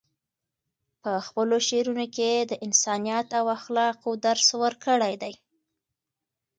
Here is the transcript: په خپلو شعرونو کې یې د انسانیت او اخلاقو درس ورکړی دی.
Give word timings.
په 1.01 1.11
خپلو 1.27 1.55
شعرونو 1.67 2.05
کې 2.15 2.27
یې 2.35 2.39
د 2.51 2.53
انسانیت 2.65 3.27
او 3.39 3.45
اخلاقو 3.57 4.09
درس 4.25 4.47
ورکړی 4.63 5.13
دی. 5.21 5.33